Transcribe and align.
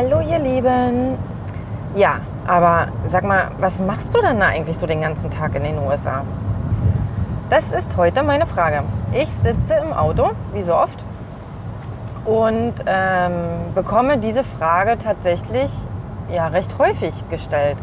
Hallo 0.00 0.20
ihr 0.20 0.38
Lieben. 0.38 1.18
Ja, 1.96 2.20
aber 2.46 2.86
sag 3.10 3.24
mal, 3.24 3.50
was 3.58 3.76
machst 3.80 4.06
du 4.14 4.20
denn 4.20 4.38
da 4.38 4.46
eigentlich 4.46 4.78
so 4.78 4.86
den 4.86 5.00
ganzen 5.00 5.28
Tag 5.28 5.56
in 5.56 5.64
den 5.64 5.76
USA? 5.76 6.22
Das 7.50 7.64
ist 7.76 7.96
heute 7.96 8.22
meine 8.22 8.46
Frage. 8.46 8.84
Ich 9.10 9.28
sitze 9.42 9.74
im 9.82 9.92
Auto, 9.92 10.30
wie 10.52 10.62
so 10.62 10.76
oft, 10.76 11.02
und 12.26 12.74
ähm, 12.86 13.72
bekomme 13.74 14.18
diese 14.18 14.44
Frage 14.44 14.98
tatsächlich 14.98 15.72
ja 16.32 16.46
recht 16.46 16.78
häufig 16.78 17.12
gestellt. 17.28 17.78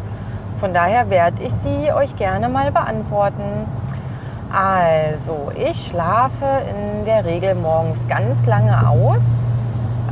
Von 0.62 0.74
daher 0.74 1.10
werde 1.10 1.44
ich 1.44 1.52
sie 1.66 1.92
euch 1.92 2.16
gerne 2.16 2.48
mal 2.48 2.72
beantworten. 2.72 3.68
Also, 4.54 5.52
ich 5.54 5.88
schlafe 5.88 6.62
in 6.70 7.04
der 7.04 7.26
Regel 7.26 7.56
morgens 7.56 8.00
ganz 8.08 8.38
lange 8.46 8.88
aus 8.88 9.20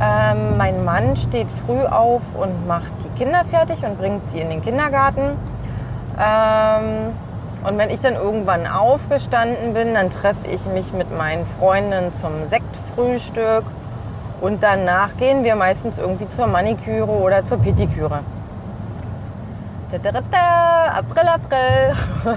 ähm, 0.00 0.56
mein 0.56 0.84
Mann 0.84 1.16
steht 1.16 1.46
früh 1.64 1.84
auf 1.84 2.22
und 2.34 2.66
macht 2.66 2.92
die 3.04 3.18
Kinder 3.18 3.44
fertig 3.50 3.84
und 3.84 3.98
bringt 3.98 4.22
sie 4.32 4.40
in 4.40 4.50
den 4.50 4.62
Kindergarten. 4.62 5.36
Ähm, 6.18 7.12
und 7.64 7.78
wenn 7.78 7.90
ich 7.90 8.00
dann 8.00 8.14
irgendwann 8.14 8.66
aufgestanden 8.66 9.72
bin, 9.72 9.94
dann 9.94 10.10
treffe 10.10 10.46
ich 10.48 10.64
mich 10.66 10.92
mit 10.92 11.16
meinen 11.16 11.46
Freunden 11.58 12.12
zum 12.20 12.48
Sektfrühstück 12.50 13.64
und 14.40 14.62
danach 14.62 15.16
gehen 15.16 15.44
wir 15.44 15.56
meistens 15.56 15.96
irgendwie 15.96 16.28
zur 16.30 16.46
Maniküre 16.46 17.10
oder 17.10 17.46
zur 17.46 17.58
Pediküre. 17.58 18.20
April, 20.98 21.28
April. 21.28 21.94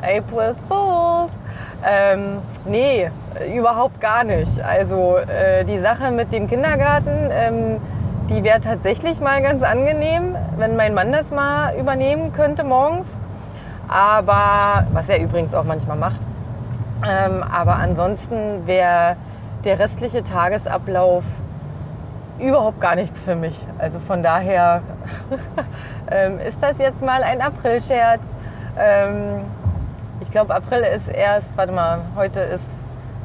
April 0.00 0.54
Fools. 0.68 1.32
Ähm, 1.86 2.38
nee, 2.64 3.10
überhaupt 3.54 4.00
gar 4.00 4.24
nicht. 4.24 4.60
Also 4.62 5.18
äh, 5.18 5.64
die 5.64 5.80
Sache 5.80 6.10
mit 6.10 6.32
dem 6.32 6.48
Kindergarten, 6.48 7.30
ähm, 7.30 7.80
die 8.30 8.42
wäre 8.42 8.60
tatsächlich 8.60 9.20
mal 9.20 9.42
ganz 9.42 9.62
angenehm, 9.62 10.34
wenn 10.56 10.76
mein 10.76 10.94
Mann 10.94 11.12
das 11.12 11.30
mal 11.30 11.76
übernehmen 11.76 12.32
könnte 12.32 12.64
morgens. 12.64 13.06
Aber, 13.86 14.86
was 14.92 15.08
er 15.10 15.20
übrigens 15.20 15.52
auch 15.52 15.64
manchmal 15.64 15.98
macht. 15.98 16.20
Ähm, 17.06 17.42
aber 17.42 17.76
ansonsten 17.76 18.66
wäre 18.66 19.16
der 19.64 19.78
restliche 19.78 20.24
Tagesablauf 20.24 21.22
überhaupt 22.38 22.80
gar 22.80 22.94
nichts 22.94 23.22
für 23.24 23.34
mich. 23.34 23.58
Also 23.78 24.00
von 24.00 24.22
daher 24.22 24.82
ähm, 26.10 26.38
ist 26.38 26.56
das 26.62 26.78
jetzt 26.78 27.02
mal 27.02 27.22
ein 27.22 27.42
Aprilscherz. 27.42 28.22
Ähm, 28.78 29.42
glaube, 30.34 30.52
April 30.52 30.80
ist 30.80 31.06
erst, 31.06 31.46
warte 31.56 31.70
mal, 31.70 32.00
heute 32.16 32.40
ist, 32.40 32.64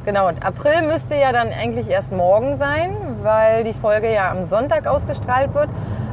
genau, 0.04 0.28
April 0.28 0.82
müsste 0.82 1.16
ja 1.16 1.32
dann 1.32 1.48
eigentlich 1.48 1.88
erst 1.90 2.12
morgen 2.12 2.56
sein, 2.56 2.94
weil 3.24 3.64
die 3.64 3.72
Folge 3.72 4.14
ja 4.14 4.30
am 4.30 4.46
Sonntag 4.46 4.86
ausgestrahlt 4.86 5.52
wird. 5.52 5.70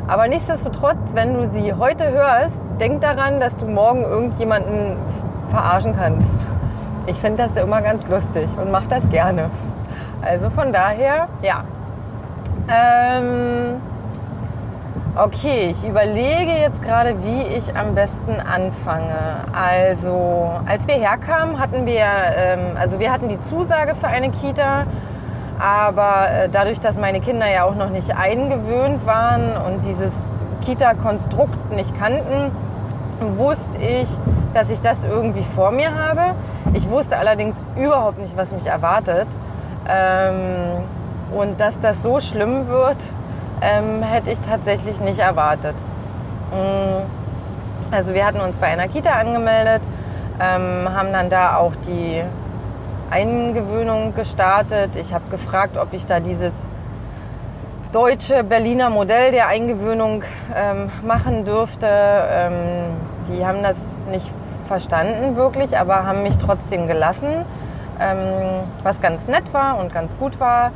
Aber 0.08 0.28
nichtsdestotrotz, 0.28 0.98
wenn 1.14 1.36
du 1.36 1.50
sie 1.52 1.72
heute 1.72 2.10
hörst, 2.10 2.56
denk 2.80 3.02
daran, 3.02 3.40
dass 3.40 3.56
du 3.58 3.68
morgen 3.68 4.02
irgendjemanden 4.02 4.98
verarschen 5.52 5.96
kannst. 5.96 6.48
Ich 7.06 7.18
finde 7.18 7.44
das 7.44 7.54
ja 7.54 7.62
immer 7.62 7.84
ganz 7.84 8.08
lustig 8.08 8.50
und 8.60 8.72
mache 8.72 8.88
das 8.90 9.08
gerne. 9.12 9.52
Also 10.24 10.50
von 10.50 10.74
daher, 10.74 11.28
ja. 11.44 11.64
Ähm, 12.70 13.80
Okay, 15.20 15.72
ich 15.76 15.90
überlege 15.90 16.52
jetzt 16.52 16.80
gerade, 16.84 17.16
wie 17.24 17.42
ich 17.42 17.76
am 17.76 17.96
besten 17.96 18.40
anfange. 18.40 19.46
Also, 19.52 20.52
als 20.68 20.86
wir 20.86 20.94
herkamen, 20.94 21.58
hatten 21.58 21.88
wir, 21.88 22.06
ähm, 22.36 22.78
also 22.80 23.00
wir 23.00 23.12
hatten 23.12 23.28
die 23.28 23.42
Zusage 23.46 23.96
für 23.96 24.06
eine 24.06 24.30
Kita, 24.30 24.86
aber 25.58 26.30
äh, 26.30 26.50
dadurch, 26.50 26.80
dass 26.82 26.96
meine 26.98 27.20
Kinder 27.20 27.50
ja 27.50 27.64
auch 27.64 27.74
noch 27.74 27.90
nicht 27.90 28.16
eingewöhnt 28.16 29.08
waren 29.08 29.58
und 29.58 29.82
dieses 29.88 30.12
Kita-Konstrukt 30.62 31.72
nicht 31.72 31.98
kannten, 31.98 32.52
wusste 33.38 33.78
ich, 33.80 34.10
dass 34.54 34.70
ich 34.70 34.82
das 34.82 34.98
irgendwie 35.10 35.46
vor 35.56 35.72
mir 35.72 35.96
habe. 35.96 36.36
Ich 36.74 36.88
wusste 36.92 37.18
allerdings 37.18 37.56
überhaupt 37.76 38.20
nicht, 38.20 38.38
was 38.38 38.52
mich 38.52 38.68
erwartet. 38.68 39.28
Ähm, 39.90 40.84
und 41.36 41.60
dass 41.60 41.74
das 41.82 41.96
so 42.04 42.20
schlimm 42.20 42.68
wird, 42.68 42.98
ähm, 43.62 44.04
hätte 44.04 44.32
ich 44.32 44.40
tatsächlich 44.42 45.00
nicht 45.00 45.20
erwartet. 45.20 45.76
Mm, 46.52 47.94
also 47.94 48.14
wir 48.14 48.26
hatten 48.26 48.40
uns 48.40 48.56
bei 48.58 48.68
einer 48.68 48.88
Kita 48.88 49.12
angemeldet, 49.12 49.82
ähm, 50.40 50.88
haben 50.94 51.12
dann 51.14 51.30
da 51.30 51.58
auch 51.58 51.74
die 51.88 52.24
Eingewöhnung 53.10 54.14
gestartet. 54.16 54.96
Ich 54.96 55.14
habe 55.14 55.30
gefragt, 55.30 55.78
ob 55.78 55.94
ich 55.94 56.06
da 56.06 56.20
dieses 56.20 56.52
deutsche 57.92 58.44
Berliner 58.44 58.90
Modell 58.90 59.32
der 59.32 59.48
Eingewöhnung 59.48 60.24
ähm, 60.56 60.92
machen 61.04 61.46
dürfte. 61.46 61.88
Ähm, 61.88 62.54
die 63.30 63.46
haben 63.46 63.64
das 63.64 63.76
nicht 64.12 64.32
verstanden 64.68 65.36
wirklich, 65.36 65.78
aber 65.78 66.06
haben 66.06 66.24
mich 66.24 66.38
trotzdem 66.38 66.88
gelassen, 66.88 67.46
ähm, 68.00 68.64
was 68.84 69.00
ganz 69.02 69.26
nett 69.28 69.54
war 69.54 69.80
und 69.80 69.94
ganz 69.94 70.12
gut 70.20 70.40
war. 70.40 70.72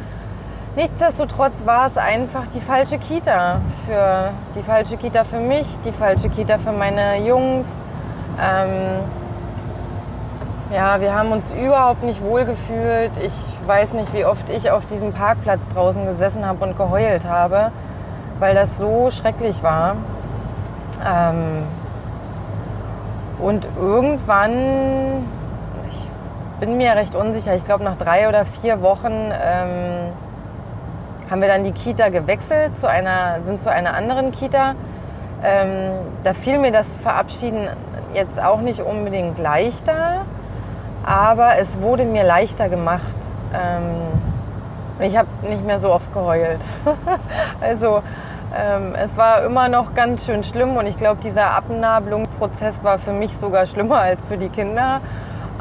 Nichtsdestotrotz 0.73 1.53
war 1.65 1.87
es 1.87 1.97
einfach 1.97 2.47
die 2.47 2.61
falsche 2.61 2.97
Kita 2.97 3.59
für 3.85 4.29
die 4.55 4.63
falsche 4.63 4.95
Kita 4.95 5.25
für 5.25 5.39
mich, 5.39 5.67
die 5.83 5.91
falsche 5.91 6.29
Kita 6.29 6.59
für 6.59 6.71
meine 6.71 7.17
Jungs. 7.27 7.65
Ähm, 8.39 9.01
ja, 10.73 11.01
wir 11.01 11.13
haben 11.13 11.33
uns 11.33 11.43
überhaupt 11.51 12.03
nicht 12.03 12.23
wohl 12.23 12.45
gefühlt. 12.45 13.11
Ich 13.21 13.67
weiß 13.67 13.91
nicht, 13.91 14.13
wie 14.13 14.23
oft 14.23 14.49
ich 14.49 14.71
auf 14.71 14.85
diesem 14.85 15.11
Parkplatz 15.11 15.59
draußen 15.73 16.05
gesessen 16.05 16.45
habe 16.45 16.63
und 16.63 16.77
geheult 16.77 17.25
habe, 17.25 17.73
weil 18.39 18.55
das 18.55 18.69
so 18.77 19.11
schrecklich 19.11 19.61
war. 19.61 19.97
Ähm, 21.05 21.67
und 23.39 23.67
irgendwann, 23.77 25.25
ich 25.89 26.09
bin 26.61 26.77
mir 26.77 26.95
recht 26.95 27.13
unsicher, 27.13 27.55
ich 27.55 27.65
glaube 27.65 27.83
nach 27.83 27.97
drei 27.97 28.29
oder 28.29 28.45
vier 28.61 28.81
Wochen 28.81 29.33
ähm, 29.33 30.13
haben 31.31 31.41
wir 31.41 31.47
dann 31.47 31.63
die 31.63 31.71
Kita 31.71 32.09
gewechselt, 32.09 32.77
zu 32.81 32.89
einer, 32.89 33.41
sind 33.45 33.63
zu 33.63 33.71
einer 33.71 33.93
anderen 33.93 34.31
Kita. 34.31 34.75
Ähm, 35.41 35.93
da 36.25 36.33
fiel 36.33 36.59
mir 36.59 36.73
das 36.73 36.85
Verabschieden 37.01 37.69
jetzt 38.13 38.37
auch 38.39 38.59
nicht 38.59 38.81
unbedingt 38.81 39.39
leichter, 39.39 40.25
aber 41.05 41.57
es 41.57 41.67
wurde 41.79 42.03
mir 42.03 42.23
leichter 42.23 42.67
gemacht. 42.67 43.15
Ähm, 43.53 44.19
ich 44.99 45.17
habe 45.17 45.29
nicht 45.47 45.65
mehr 45.65 45.79
so 45.79 45.93
oft 45.93 46.13
geheult. 46.13 46.59
also 47.61 48.03
ähm, 48.53 48.93
es 48.95 49.15
war 49.15 49.43
immer 49.43 49.69
noch 49.69 49.93
ganz 49.95 50.25
schön 50.25 50.43
schlimm 50.43 50.75
und 50.75 50.85
ich 50.85 50.97
glaube, 50.97 51.21
dieser 51.23 51.51
Abnabelungsprozess 51.51 52.75
war 52.83 52.99
für 52.99 53.13
mich 53.13 53.35
sogar 53.37 53.67
schlimmer 53.67 53.99
als 53.99 54.23
für 54.25 54.37
die 54.37 54.49
Kinder. 54.49 54.99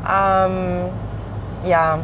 Ähm, 0.04 0.86
ja, 1.64 2.00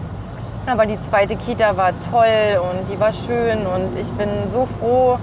aber 0.66 0.87
die 0.87 0.99
zweite 1.09 1.37
Kita 1.37 1.77
war 1.77 1.93
toll 2.10 2.60
und 2.60 2.92
die 2.92 2.98
war 2.98 3.13
schön 3.13 3.66
und 3.66 3.97
ich 3.97 4.10
bin 4.13 4.28
so 4.53 4.66
froh, 4.78 5.18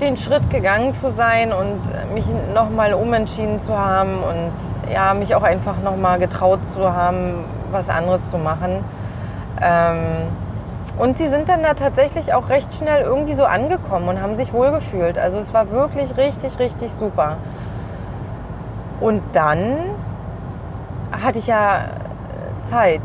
den 0.00 0.16
Schritt 0.16 0.50
gegangen 0.50 0.94
zu 1.00 1.10
sein 1.12 1.52
und 1.52 1.80
mich 2.12 2.26
nochmal 2.52 2.92
umentschieden 2.92 3.62
zu 3.62 3.76
haben 3.76 4.16
und 4.16 4.52
ja, 4.92 5.14
mich 5.14 5.34
auch 5.34 5.42
einfach 5.42 5.80
nochmal 5.82 6.18
getraut 6.18 6.64
zu 6.66 6.92
haben, 6.92 7.44
was 7.70 7.88
anderes 7.88 8.28
zu 8.30 8.36
machen. 8.36 8.84
Ähm, 9.60 10.28
und 10.98 11.16
sie 11.16 11.28
sind 11.28 11.48
dann 11.48 11.62
da 11.62 11.74
tatsächlich 11.74 12.34
auch 12.34 12.48
recht 12.50 12.74
schnell 12.74 13.02
irgendwie 13.02 13.34
so 13.34 13.44
angekommen 13.44 14.08
und 14.08 14.20
haben 14.20 14.36
sich 14.36 14.52
wohlgefühlt. 14.52 15.18
Also 15.18 15.38
es 15.38 15.54
war 15.54 15.70
wirklich 15.70 16.16
richtig, 16.16 16.58
richtig 16.58 16.92
super. 16.98 17.38
Und 19.00 19.22
dann 19.32 19.76
hatte 21.12 21.38
ich 21.38 21.46
ja 21.46 21.86
Zeit. 22.70 23.00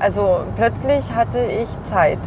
Also 0.00 0.40
plötzlich 0.56 1.14
hatte 1.14 1.38
ich 1.38 1.68
Zeit. 1.92 2.18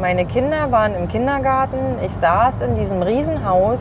Meine 0.00 0.24
Kinder 0.24 0.70
waren 0.70 0.94
im 0.94 1.08
Kindergarten. 1.08 1.98
Ich 2.00 2.12
saß 2.20 2.54
in 2.64 2.76
diesem 2.76 3.02
Riesenhaus. 3.02 3.80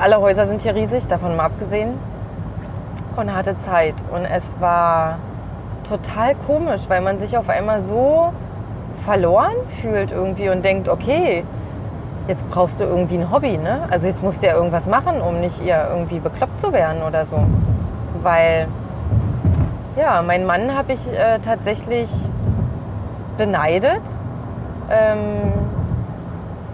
Alle 0.00 0.18
Häuser 0.18 0.46
sind 0.46 0.62
hier 0.62 0.74
riesig, 0.74 1.06
davon 1.08 1.36
mal 1.36 1.44
abgesehen. 1.44 1.98
Und 3.16 3.34
hatte 3.34 3.54
Zeit. 3.66 3.94
Und 4.12 4.24
es 4.24 4.42
war 4.60 5.18
total 5.86 6.34
komisch, 6.46 6.82
weil 6.88 7.02
man 7.02 7.18
sich 7.18 7.36
auf 7.36 7.50
einmal 7.50 7.82
so 7.82 8.32
verloren 9.04 9.56
fühlt 9.82 10.10
irgendwie 10.10 10.48
und 10.48 10.64
denkt, 10.64 10.88
okay, 10.88 11.44
jetzt 12.28 12.48
brauchst 12.50 12.80
du 12.80 12.84
irgendwie 12.84 13.16
ein 13.18 13.30
Hobby, 13.30 13.58
ne? 13.58 13.82
Also 13.90 14.06
jetzt 14.06 14.22
musst 14.22 14.42
du 14.42 14.46
ja 14.46 14.54
irgendwas 14.54 14.86
machen, 14.86 15.20
um 15.20 15.40
nicht 15.40 15.62
ihr 15.62 15.86
irgendwie 15.90 16.18
bekloppt 16.18 16.60
zu 16.60 16.72
werden 16.72 17.02
oder 17.02 17.26
so. 17.26 17.38
Weil, 18.22 18.68
ja, 20.00 20.22
mein 20.22 20.46
Mann 20.46 20.74
habe 20.74 20.94
ich 20.94 21.06
äh, 21.06 21.38
tatsächlich 21.40 22.10
beneidet, 23.36 24.00
ähm, 24.90 25.52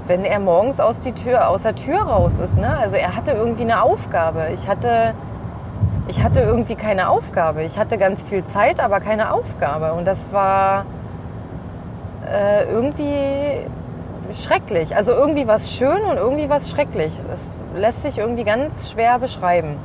wenn 0.06 0.24
er 0.24 0.38
morgens 0.38 0.78
aus, 0.78 0.96
die 1.00 1.12
Tür, 1.12 1.48
aus 1.48 1.62
der 1.62 1.74
Tür 1.74 2.02
raus 2.02 2.32
ist. 2.44 2.56
Ne? 2.56 2.78
Also 2.78 2.94
er 2.94 3.16
hatte 3.16 3.32
irgendwie 3.32 3.62
eine 3.62 3.82
Aufgabe. 3.82 4.48
Ich 4.54 4.68
hatte, 4.68 5.14
ich 6.06 6.22
hatte 6.22 6.40
irgendwie 6.40 6.76
keine 6.76 7.08
Aufgabe. 7.08 7.64
Ich 7.64 7.76
hatte 7.76 7.98
ganz 7.98 8.22
viel 8.28 8.44
Zeit, 8.52 8.78
aber 8.78 9.00
keine 9.00 9.32
Aufgabe. 9.32 9.92
Und 9.94 10.04
das 10.04 10.18
war 10.30 10.86
äh, 12.32 12.64
irgendwie 12.70 13.66
schrecklich. 14.44 14.94
Also 14.94 15.10
irgendwie 15.10 15.48
was 15.48 15.72
schön 15.72 16.02
und 16.02 16.16
irgendwie 16.16 16.48
was 16.48 16.70
schrecklich. 16.70 17.12
Das 17.28 17.80
lässt 17.80 18.02
sich 18.02 18.18
irgendwie 18.18 18.44
ganz 18.44 18.88
schwer 18.92 19.18
beschreiben. 19.18 19.78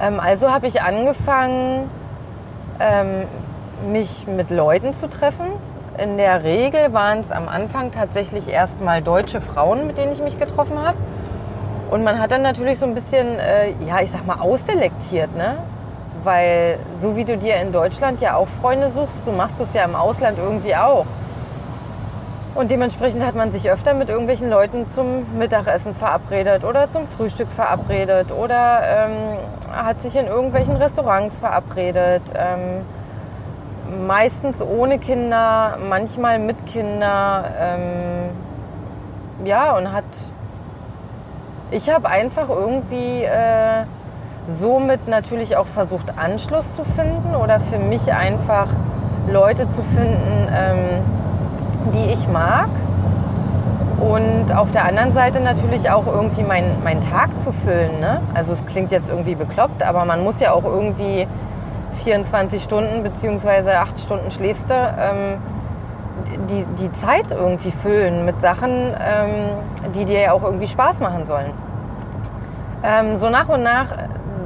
Ähm, 0.00 0.18
also 0.20 0.50
habe 0.50 0.66
ich 0.66 0.80
angefangen, 0.80 1.90
ähm, 2.80 3.24
mich 3.90 4.26
mit 4.26 4.50
Leuten 4.50 4.94
zu 4.94 5.08
treffen. 5.08 5.46
In 5.98 6.16
der 6.16 6.42
Regel 6.42 6.92
waren 6.92 7.20
es 7.20 7.30
am 7.30 7.48
Anfang 7.48 7.92
tatsächlich 7.92 8.48
erstmal 8.48 9.02
deutsche 9.02 9.40
Frauen, 9.40 9.86
mit 9.86 9.96
denen 9.96 10.12
ich 10.12 10.20
mich 10.20 10.38
getroffen 10.38 10.78
habe. 10.84 10.98
Und 11.90 12.02
man 12.02 12.18
hat 12.18 12.32
dann 12.32 12.42
natürlich 12.42 12.78
so 12.78 12.86
ein 12.86 12.94
bisschen, 12.94 13.38
äh, 13.38 13.70
ja, 13.86 14.00
ich 14.00 14.10
sag 14.10 14.26
mal, 14.26 14.40
ausselektiert, 14.40 15.36
ne? 15.36 15.58
Weil 16.24 16.78
so 17.00 17.14
wie 17.14 17.24
du 17.24 17.36
dir 17.36 17.56
in 17.56 17.72
Deutschland 17.72 18.20
ja 18.20 18.34
auch 18.34 18.48
Freunde 18.60 18.90
suchst, 18.90 19.24
so 19.24 19.30
machst 19.30 19.60
du 19.60 19.64
es 19.64 19.74
ja 19.74 19.84
im 19.84 19.94
Ausland 19.94 20.38
irgendwie 20.38 20.74
auch. 20.74 21.06
Und 22.54 22.70
dementsprechend 22.70 23.24
hat 23.24 23.34
man 23.34 23.50
sich 23.50 23.68
öfter 23.68 23.94
mit 23.94 24.08
irgendwelchen 24.08 24.48
Leuten 24.48 24.86
zum 24.94 25.38
Mittagessen 25.38 25.94
verabredet 25.96 26.62
oder 26.62 26.90
zum 26.92 27.08
Frühstück 27.16 27.48
verabredet 27.56 28.30
oder 28.30 28.80
ähm, 28.86 29.38
hat 29.72 30.00
sich 30.02 30.14
in 30.14 30.28
irgendwelchen 30.28 30.76
Restaurants 30.76 31.36
verabredet. 31.40 32.22
Ähm, 32.36 32.84
meistens 34.06 34.62
ohne 34.62 35.00
Kinder, 35.00 35.78
manchmal 35.88 36.38
mit 36.38 36.64
Kinder. 36.66 37.44
Ähm, 37.58 38.30
ja, 39.44 39.76
und 39.76 39.92
hat. 39.92 40.04
Ich 41.72 41.90
habe 41.90 42.08
einfach 42.08 42.48
irgendwie 42.48 43.24
äh, 43.24 43.84
somit 44.60 45.08
natürlich 45.08 45.56
auch 45.56 45.66
versucht, 45.74 46.12
Anschluss 46.16 46.64
zu 46.76 46.84
finden 46.94 47.34
oder 47.34 47.58
für 47.60 47.78
mich 47.78 48.12
einfach 48.12 48.68
Leute 49.28 49.66
zu 49.70 49.82
finden, 49.96 50.48
ähm, 50.52 51.23
die 51.92 52.12
ich 52.12 52.28
mag. 52.28 52.68
Und 54.00 54.54
auf 54.54 54.70
der 54.72 54.84
anderen 54.84 55.12
Seite 55.14 55.40
natürlich 55.40 55.90
auch 55.90 56.06
irgendwie 56.06 56.42
meinen 56.42 56.82
mein 56.84 57.00
Tag 57.00 57.30
zu 57.42 57.52
füllen. 57.64 58.00
Ne? 58.00 58.20
Also 58.34 58.52
es 58.52 58.66
klingt 58.66 58.92
jetzt 58.92 59.08
irgendwie 59.08 59.34
bekloppt, 59.34 59.82
aber 59.82 60.04
man 60.04 60.22
muss 60.22 60.38
ja 60.40 60.52
auch 60.52 60.64
irgendwie 60.64 61.26
24 62.02 62.62
Stunden 62.62 63.02
beziehungsweise 63.02 63.78
8 63.78 64.00
Stunden 64.00 64.30
schläfst 64.30 64.68
du, 64.68 64.74
ähm, 64.74 65.38
die, 66.48 66.64
die 66.78 66.90
Zeit 67.04 67.30
irgendwie 67.30 67.72
füllen 67.82 68.24
mit 68.24 68.40
Sachen, 68.40 68.70
ähm, 68.70 69.92
die 69.94 70.04
dir 70.04 70.20
ja 70.20 70.32
auch 70.32 70.42
irgendwie 70.42 70.66
Spaß 70.66 70.98
machen 71.00 71.26
sollen. 71.26 71.52
Ähm, 72.82 73.16
so 73.16 73.30
nach 73.30 73.48
und 73.48 73.62
nach 73.62 73.86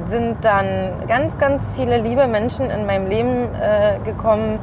sind 0.09 0.37
dann 0.41 1.07
ganz, 1.07 1.37
ganz 1.37 1.61
viele 1.75 1.99
liebe 1.99 2.27
Menschen 2.27 2.69
in 2.69 2.85
meinem 2.85 3.07
Leben 3.07 3.49
äh, 3.55 3.99
gekommen, 4.05 4.59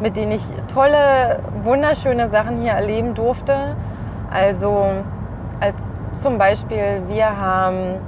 mit 0.00 0.16
denen 0.16 0.32
ich 0.32 0.44
tolle, 0.72 1.40
wunderschöne 1.62 2.28
Sachen 2.30 2.60
hier 2.60 2.72
erleben 2.72 3.14
durfte. 3.14 3.76
Also 4.30 4.86
als 5.60 5.76
zum 6.22 6.38
Beispiel 6.38 7.02
wir 7.08 7.36
haben 7.38 7.98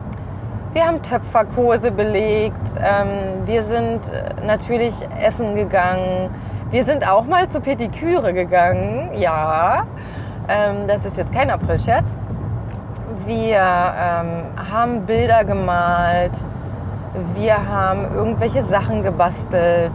wir 0.73 0.87
haben 0.87 1.03
Töpferkurse 1.03 1.91
belegt. 1.91 2.57
Ähm, 2.83 3.47
wir 3.47 3.65
sind 3.65 4.01
natürlich 4.47 4.95
essen 5.21 5.55
gegangen. 5.55 6.31
Wir 6.71 6.87
sind 6.87 7.07
auch 7.07 7.27
mal 7.27 7.47
zu 7.51 7.61
Pediküre 7.61 8.33
gegangen. 8.33 9.11
Ja, 9.15 9.85
ähm, 10.49 10.89
das 10.89 11.05
ist 11.05 11.19
jetzt 11.19 11.31
kein 11.35 11.51
Aprilscherz. 11.51 12.07
Wir 13.27 13.59
ähm, 13.59 14.45
haben 14.73 15.05
Bilder 15.05 15.45
gemalt. 15.45 16.33
Wir 17.35 17.69
haben 17.69 18.07
irgendwelche 18.15 18.65
Sachen 18.65 19.03
gebastelt 19.03 19.93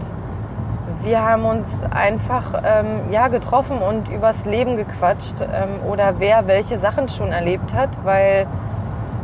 wir 1.03 1.21
haben 1.21 1.45
uns 1.45 1.65
einfach 1.91 2.61
ähm, 2.63 3.11
ja, 3.11 3.27
getroffen 3.27 3.77
und 3.79 4.09
übers 4.09 4.37
Leben 4.45 4.77
gequatscht 4.77 5.35
ähm, 5.41 5.89
oder 5.89 6.15
wer 6.19 6.47
welche 6.47 6.79
Sachen 6.79 7.09
schon 7.09 7.31
erlebt 7.31 7.73
hat, 7.73 7.89
weil 8.03 8.47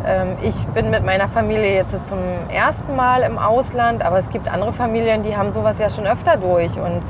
ähm, 0.06 0.38
ich 0.42 0.56
bin 0.68 0.90
mit 0.90 1.04
meiner 1.04 1.30
Familie 1.30 1.76
jetzt 1.76 1.92
zum 2.08 2.20
ersten 2.50 2.96
Mal 2.96 3.24
im 3.24 3.38
Ausland, 3.38 4.04
aber 4.04 4.20
es 4.20 4.30
gibt 4.30 4.52
andere 4.52 4.74
Familien, 4.74 5.24
die 5.24 5.36
haben 5.36 5.52
sowas 5.52 5.78
ja 5.80 5.90
schon 5.90 6.06
öfter 6.06 6.38
durch 6.38 6.78
und 6.78 7.02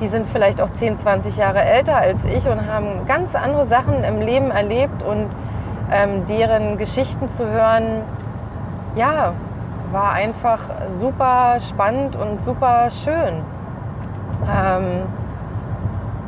die 0.00 0.08
sind 0.08 0.28
vielleicht 0.30 0.60
auch 0.60 0.70
10, 0.78 0.98
20 1.00 1.36
Jahre 1.36 1.62
älter 1.62 1.96
als 1.96 2.18
ich 2.24 2.46
und 2.48 2.66
haben 2.66 3.06
ganz 3.06 3.34
andere 3.34 3.66
Sachen 3.66 4.02
im 4.04 4.20
Leben 4.20 4.50
erlebt 4.50 5.02
und 5.02 5.28
ähm, 5.92 6.26
deren 6.26 6.78
Geschichten 6.78 7.28
zu 7.30 7.46
hören, 7.46 8.02
ja, 8.96 9.32
war 9.92 10.12
einfach 10.12 10.60
super 10.98 11.58
spannend 11.60 12.16
und 12.16 12.42
super 12.44 12.88
schön. 13.04 13.44
Ähm, 14.50 15.02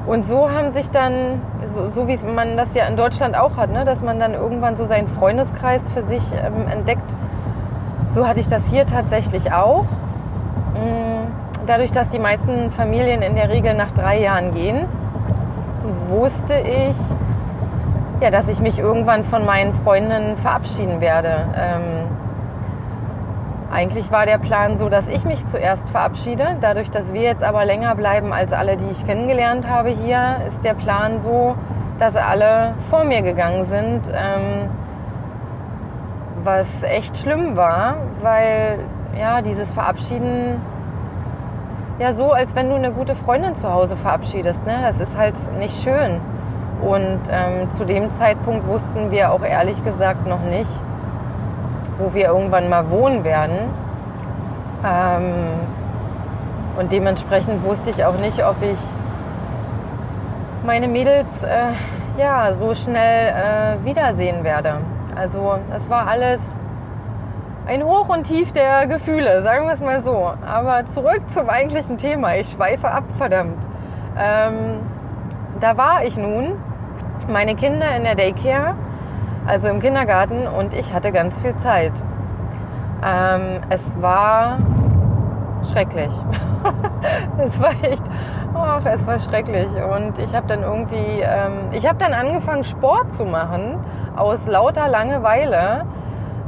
und 0.06 0.26
so 0.28 0.50
haben 0.50 0.72
sich 0.72 0.90
dann, 0.90 1.40
so, 1.74 1.90
so, 1.90 2.06
wie 2.08 2.18
man 2.18 2.56
das 2.56 2.74
ja 2.74 2.86
in 2.86 2.96
Deutschland 2.96 3.36
auch 3.36 3.56
hat, 3.56 3.70
ne, 3.70 3.84
dass 3.84 4.00
man 4.02 4.20
dann 4.20 4.34
irgendwann 4.34 4.76
so 4.76 4.84
seinen 4.84 5.08
Freundeskreis 5.08 5.80
für 5.94 6.02
sich 6.04 6.22
ähm, 6.32 6.68
entdeckt, 6.70 7.14
so 8.14 8.26
hatte 8.26 8.40
ich 8.40 8.48
das 8.48 8.64
hier 8.66 8.86
tatsächlich 8.86 9.52
auch. 9.52 9.84
Mm, 10.74 11.26
dadurch, 11.66 11.90
dass 11.90 12.08
die 12.10 12.18
meisten 12.18 12.70
Familien 12.72 13.22
in 13.22 13.34
der 13.34 13.48
Regel 13.48 13.74
nach 13.74 13.92
drei 13.92 14.20
Jahren 14.20 14.52
gehen, 14.52 14.86
wusste 16.08 16.54
ich, 16.54 16.96
ja, 18.20 18.30
dass 18.30 18.46
ich 18.48 18.60
mich 18.60 18.78
irgendwann 18.78 19.24
von 19.24 19.44
meinen 19.44 19.72
Freundinnen 19.82 20.36
verabschieden 20.36 21.00
werde. 21.00 21.46
Ähm, 21.56 21.82
eigentlich 23.74 24.10
war 24.12 24.24
der 24.24 24.38
Plan 24.38 24.78
so, 24.78 24.88
dass 24.88 25.06
ich 25.08 25.24
mich 25.24 25.44
zuerst 25.48 25.88
verabschiede. 25.90 26.56
Dadurch, 26.60 26.90
dass 26.90 27.12
wir 27.12 27.22
jetzt 27.22 27.42
aber 27.42 27.64
länger 27.64 27.94
bleiben 27.96 28.32
als 28.32 28.52
alle, 28.52 28.76
die 28.76 28.90
ich 28.92 29.04
kennengelernt 29.04 29.68
habe 29.68 29.88
hier, 29.88 30.36
ist 30.48 30.64
der 30.64 30.74
Plan 30.74 31.20
so, 31.24 31.56
dass 31.98 32.14
alle 32.14 32.74
vor 32.88 33.04
mir 33.04 33.22
gegangen 33.22 33.66
sind. 33.66 34.02
Ähm, 34.12 34.70
was 36.44 36.66
echt 36.82 37.16
schlimm 37.16 37.56
war, 37.56 37.96
weil 38.22 38.78
ja, 39.18 39.40
dieses 39.40 39.68
Verabschieden 39.70 40.60
ja 41.98 42.14
so, 42.14 42.32
als 42.32 42.54
wenn 42.54 42.68
du 42.68 42.74
eine 42.74 42.92
gute 42.92 43.14
Freundin 43.14 43.56
zu 43.56 43.72
Hause 43.72 43.96
verabschiedest. 43.96 44.64
Ne? 44.66 44.78
Das 44.82 45.08
ist 45.08 45.16
halt 45.16 45.34
nicht 45.58 45.82
schön. 45.82 46.20
Und 46.82 47.20
ähm, 47.30 47.72
zu 47.76 47.84
dem 47.84 48.14
Zeitpunkt 48.18 48.66
wussten 48.66 49.10
wir 49.10 49.32
auch 49.32 49.42
ehrlich 49.42 49.82
gesagt 49.84 50.26
noch 50.26 50.42
nicht, 50.42 50.70
wo 51.98 52.12
wir 52.12 52.26
irgendwann 52.26 52.68
mal 52.68 52.90
wohnen 52.90 53.24
werden. 53.24 53.58
Ähm, 54.84 55.32
und 56.78 56.90
dementsprechend 56.92 57.64
wusste 57.64 57.90
ich 57.90 58.04
auch 58.04 58.18
nicht, 58.18 58.44
ob 58.44 58.56
ich 58.62 58.78
meine 60.64 60.88
Mädels 60.88 61.28
äh, 61.42 62.20
ja, 62.20 62.54
so 62.54 62.74
schnell 62.74 63.28
äh, 63.28 63.84
wiedersehen 63.84 64.44
werde. 64.44 64.76
Also 65.14 65.58
es 65.76 65.88
war 65.88 66.08
alles 66.08 66.40
ein 67.66 67.82
Hoch 67.82 68.08
und 68.08 68.24
Tief 68.24 68.52
der 68.52 68.86
Gefühle, 68.86 69.42
sagen 69.42 69.66
wir 69.66 69.74
es 69.74 69.80
mal 69.80 70.02
so. 70.02 70.32
Aber 70.46 70.84
zurück 70.92 71.22
zum 71.32 71.48
eigentlichen 71.48 71.96
Thema. 71.96 72.36
Ich 72.36 72.50
schweife 72.50 72.90
ab, 72.90 73.04
verdammt. 73.16 73.56
Ähm, 74.18 74.80
da 75.60 75.76
war 75.76 76.04
ich 76.04 76.16
nun, 76.16 76.56
meine 77.28 77.54
Kinder 77.54 77.94
in 77.96 78.04
der 78.04 78.14
Daycare 78.16 78.74
also 79.46 79.68
im 79.68 79.80
Kindergarten 79.80 80.46
und 80.46 80.74
ich 80.74 80.92
hatte 80.92 81.12
ganz 81.12 81.34
viel 81.40 81.54
Zeit. 81.58 81.92
Ähm, 83.04 83.60
es 83.68 83.82
war 84.00 84.58
schrecklich. 85.72 86.12
es 87.38 87.60
war 87.60 87.72
echt, 87.82 88.02
ach, 88.54 88.84
es 88.84 89.06
war 89.06 89.18
schrecklich. 89.18 89.68
Und 89.68 90.18
ich 90.18 90.34
habe 90.34 90.46
dann 90.46 90.62
irgendwie, 90.62 91.20
ähm, 91.20 91.72
ich 91.72 91.86
habe 91.86 91.98
dann 91.98 92.14
angefangen 92.14 92.64
Sport 92.64 93.14
zu 93.16 93.24
machen 93.24 93.78
aus 94.16 94.38
lauter 94.46 94.88
Langeweile 94.88 95.84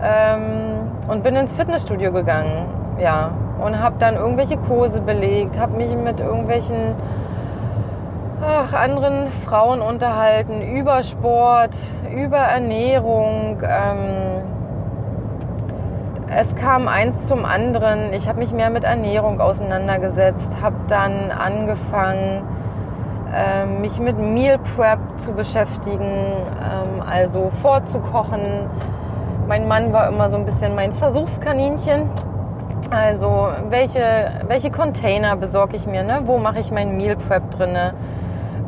ähm, 0.02 0.90
und 1.08 1.22
bin 1.22 1.36
ins 1.36 1.52
Fitnessstudio 1.54 2.12
gegangen, 2.12 2.66
ja, 2.98 3.30
und 3.62 3.78
habe 3.78 3.96
dann 3.98 4.16
irgendwelche 4.16 4.56
Kurse 4.56 5.00
belegt, 5.00 5.58
habe 5.58 5.76
mich 5.76 5.94
mit 5.96 6.20
irgendwelchen 6.20 6.94
ach, 8.42 8.72
anderen 8.72 9.30
Frauen 9.44 9.80
unterhalten 9.80 10.62
über 10.62 11.02
Sport, 11.02 11.74
über 12.14 12.38
Ernährung. 12.38 13.62
Ähm, 13.62 14.42
es 16.28 16.54
kam 16.56 16.88
eins 16.88 17.26
zum 17.28 17.44
anderen. 17.44 18.12
Ich 18.12 18.28
habe 18.28 18.40
mich 18.40 18.52
mehr 18.52 18.70
mit 18.70 18.84
Ernährung 18.84 19.40
auseinandergesetzt, 19.40 20.60
habe 20.60 20.76
dann 20.88 21.30
angefangen, 21.30 22.42
äh, 23.34 23.66
mich 23.66 23.98
mit 24.00 24.18
Meal 24.18 24.58
Prep 24.76 24.98
zu 25.24 25.32
beschäftigen, 25.32 26.04
ähm, 26.04 27.02
also 27.08 27.50
vorzukochen. 27.62 28.68
Mein 29.46 29.68
Mann 29.68 29.92
war 29.92 30.08
immer 30.08 30.30
so 30.30 30.36
ein 30.36 30.44
bisschen 30.44 30.74
mein 30.74 30.92
Versuchskaninchen. 30.94 32.10
Also 32.90 33.48
welche, 33.68 34.30
welche 34.46 34.70
Container 34.70 35.36
besorge 35.36 35.76
ich 35.76 35.86
mir, 35.86 36.04
ne? 36.04 36.20
wo 36.24 36.38
mache 36.38 36.60
ich 36.60 36.70
mein 36.70 36.96
Meal 36.96 37.16
Prep 37.16 37.50
drin, 37.50 37.76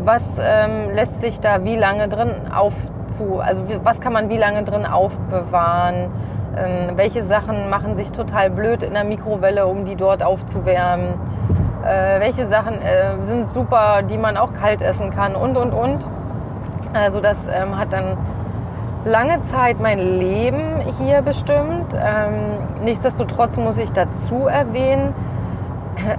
was 0.08 0.22
ähm, 0.40 0.94
lässt 0.94 1.20
sich 1.20 1.38
da 1.40 1.64
wie 1.64 1.76
lange 1.76 2.08
drin 2.08 2.30
aufzu, 2.50 3.40
also 3.40 3.62
was 3.84 4.00
kann 4.00 4.14
man 4.14 4.30
wie 4.30 4.38
lange 4.38 4.64
drin 4.64 4.86
aufbewahren, 4.86 6.10
ähm, 6.56 6.96
welche 6.96 7.26
Sachen 7.26 7.68
machen 7.68 7.94
sich 7.96 8.10
total 8.12 8.48
blöd 8.48 8.82
in 8.82 8.94
der 8.94 9.04
Mikrowelle, 9.04 9.66
um 9.66 9.84
die 9.84 9.96
dort 9.96 10.22
aufzuwärmen, 10.22 11.08
äh, 11.84 12.20
welche 12.20 12.46
Sachen 12.46 12.80
äh, 12.80 13.26
sind 13.26 13.50
super, 13.50 14.00
die 14.02 14.16
man 14.16 14.38
auch 14.38 14.54
kalt 14.54 14.80
essen 14.80 15.10
kann 15.14 15.36
und 15.36 15.58
und 15.58 15.74
und. 15.74 15.98
Also 16.94 17.20
das 17.20 17.36
ähm, 17.52 17.78
hat 17.78 17.92
dann 17.92 18.16
lange 19.04 19.42
Zeit 19.52 19.78
mein 19.78 19.98
Leben 19.98 20.80
hier 20.98 21.20
bestimmt. 21.20 21.92
Ähm, 21.94 22.82
nichtsdestotrotz 22.82 23.54
muss 23.58 23.76
ich 23.76 23.92
dazu 23.92 24.46
erwähnen, 24.46 25.14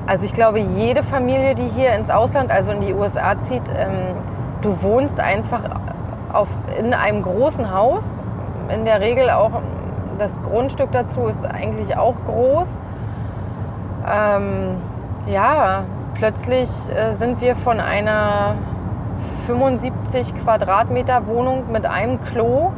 also 0.07 0.25
ich 0.25 0.33
glaube, 0.33 0.59
jede 0.59 1.03
Familie, 1.03 1.55
die 1.55 1.67
hier 1.69 1.93
ins 1.93 2.09
Ausland, 2.09 2.51
also 2.51 2.71
in 2.71 2.81
die 2.81 2.93
USA 2.93 3.35
zieht, 3.47 3.63
ähm, 3.77 4.17
du 4.61 4.81
wohnst 4.81 5.19
einfach 5.19 5.63
auf, 6.33 6.47
in 6.77 6.93
einem 6.93 7.23
großen 7.23 7.73
Haus. 7.73 8.03
In 8.73 8.85
der 8.85 9.01
Regel 9.01 9.29
auch 9.29 9.61
das 10.19 10.31
Grundstück 10.43 10.91
dazu 10.91 11.27
ist 11.27 11.43
eigentlich 11.45 11.97
auch 11.97 12.15
groß. 12.25 12.67
Ähm, 14.07 14.77
ja, 15.27 15.83
plötzlich 16.15 16.69
äh, 16.89 17.15
sind 17.15 17.41
wir 17.41 17.55
von 17.57 17.79
einer 17.79 18.55
75 19.47 20.35
Quadratmeter 20.43 21.25
Wohnung 21.27 21.71
mit 21.71 21.85
einem 21.85 22.21
Klo 22.21 22.71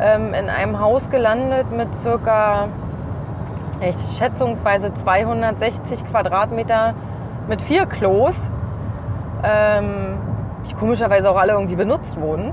ähm, 0.00 0.32
in 0.34 0.48
einem 0.48 0.80
Haus 0.80 1.08
gelandet 1.10 1.70
mit 1.76 1.88
circa, 2.02 2.68
ich 3.80 3.96
schätzungsweise 4.18 4.92
260 5.02 6.04
Quadratmeter 6.10 6.94
mit 7.48 7.62
vier 7.62 7.86
Klos, 7.86 8.34
ähm, 9.42 10.18
die 10.68 10.74
komischerweise 10.74 11.30
auch 11.30 11.36
alle 11.36 11.52
irgendwie 11.52 11.76
benutzt 11.76 12.20
wurden. 12.20 12.52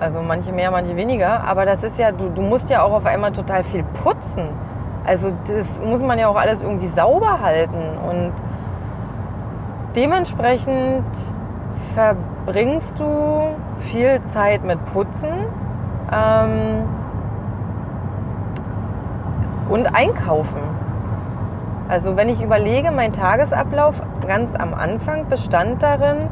Also 0.00 0.20
manche 0.20 0.52
mehr, 0.52 0.70
manche 0.70 0.96
weniger. 0.96 1.44
Aber 1.44 1.64
das 1.64 1.82
ist 1.82 1.98
ja, 1.98 2.12
du, 2.12 2.28
du 2.28 2.42
musst 2.42 2.68
ja 2.68 2.82
auch 2.82 2.92
auf 2.92 3.06
einmal 3.06 3.32
total 3.32 3.64
viel 3.64 3.84
putzen. 4.02 4.48
Also 5.04 5.32
das 5.46 5.66
muss 5.84 6.00
man 6.00 6.18
ja 6.18 6.28
auch 6.28 6.36
alles 6.36 6.60
irgendwie 6.60 6.90
sauber 6.94 7.40
halten. 7.40 7.98
Und 8.08 8.32
dementsprechend 9.94 11.04
verbringst 11.94 12.98
du 12.98 13.54
viel 13.90 14.20
Zeit 14.32 14.64
mit 14.64 14.84
Putzen 14.92 15.46
ähm, 16.12 16.84
und 19.72 19.86
Einkaufen. 19.86 20.60
Also 21.88 22.14
wenn 22.16 22.28
ich 22.28 22.42
überlege, 22.42 22.90
mein 22.90 23.14
Tagesablauf 23.14 23.94
ganz 24.26 24.54
am 24.54 24.74
Anfang 24.74 25.28
bestand 25.28 25.82
darin, 25.82 26.28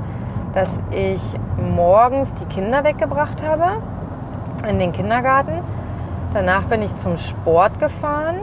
dass 0.52 0.68
ich 0.90 1.23
morgens 1.75 2.28
die 2.35 2.44
Kinder 2.54 2.85
weggebracht 2.85 3.42
habe 3.42 3.82
in 4.68 4.78
den 4.78 4.92
Kindergarten. 4.92 5.62
Danach 6.35 6.64
bin 6.64 6.82
ich 6.82 6.94
zum 6.99 7.16
Sport 7.16 7.80
gefahren. 7.80 8.37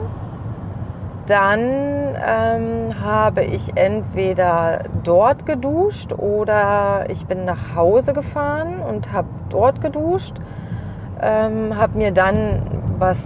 Dann 1.26 1.60
ähm, 1.60 2.94
habe 3.00 3.44
ich 3.44 3.76
entweder 3.76 4.80
dort 5.04 5.46
geduscht 5.46 6.12
oder 6.12 7.04
ich 7.08 7.24
bin 7.26 7.44
nach 7.44 7.76
Hause 7.76 8.14
gefahren 8.14 8.80
und 8.80 9.12
habe 9.12 9.28
dort 9.48 9.80
geduscht. 9.80 10.34
Ähm, 11.20 11.76
habe 11.76 11.98
mir 11.98 12.10
dann 12.10 12.62
was 12.98 13.18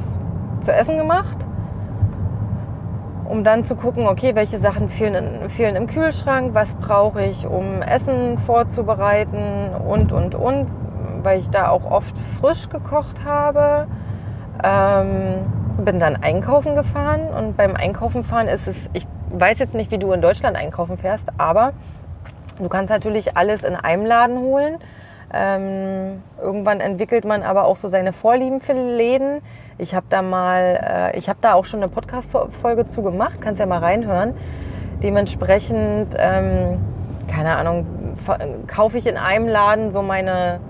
zu 0.64 0.72
essen 0.72 0.96
gemacht, 0.96 1.36
um 3.32 3.44
dann 3.44 3.64
zu 3.64 3.76
gucken, 3.76 4.06
okay, 4.06 4.34
welche 4.34 4.58
Sachen 4.58 4.90
fehlen, 4.90 5.48
fehlen 5.48 5.74
im 5.74 5.86
Kühlschrank, 5.86 6.52
was 6.52 6.68
brauche 6.82 7.24
ich, 7.24 7.46
um 7.46 7.80
Essen 7.80 8.36
vorzubereiten 8.44 9.70
und, 9.88 10.12
und, 10.12 10.34
und, 10.34 10.66
weil 11.22 11.38
ich 11.38 11.48
da 11.48 11.70
auch 11.70 11.90
oft 11.90 12.14
frisch 12.38 12.68
gekocht 12.68 13.24
habe. 13.24 13.86
Ähm, 14.62 15.46
bin 15.82 15.98
dann 15.98 16.16
einkaufen 16.16 16.74
gefahren 16.74 17.28
und 17.28 17.56
beim 17.56 17.74
Einkaufen 17.74 18.22
fahren 18.22 18.48
ist 18.48 18.66
es, 18.66 18.76
ich 18.92 19.06
weiß 19.30 19.58
jetzt 19.60 19.72
nicht, 19.72 19.90
wie 19.90 19.98
du 19.98 20.12
in 20.12 20.20
Deutschland 20.20 20.54
einkaufen 20.54 20.98
fährst, 20.98 21.24
aber 21.38 21.72
du 22.58 22.68
kannst 22.68 22.90
natürlich 22.90 23.34
alles 23.34 23.62
in 23.62 23.76
einem 23.76 24.04
Laden 24.04 24.40
holen. 24.40 24.76
Ähm, 25.32 26.22
irgendwann 26.38 26.80
entwickelt 26.80 27.24
man 27.24 27.42
aber 27.42 27.64
auch 27.64 27.78
so 27.78 27.88
seine 27.88 28.12
Vorlieben 28.12 28.60
für 28.60 28.74
Läden. 28.74 29.40
Ich 29.78 29.94
habe 29.94 30.06
da 30.08 30.22
mal, 30.22 31.12
äh, 31.14 31.18
ich 31.18 31.28
habe 31.28 31.38
da 31.40 31.54
auch 31.54 31.64
schon 31.64 31.82
eine 31.82 31.90
Podcast-Folge 31.90 32.86
zu 32.86 33.02
gemacht, 33.02 33.40
kannst 33.40 33.60
ja 33.60 33.66
mal 33.66 33.78
reinhören. 33.78 34.34
Dementsprechend, 35.02 36.14
ähm, 36.16 36.78
keine 37.28 37.56
Ahnung, 37.56 37.86
kaufe 38.66 38.98
ich 38.98 39.06
in 39.06 39.16
einem 39.16 39.48
Laden 39.48 39.90
so 39.90 40.02
meine 40.02 40.60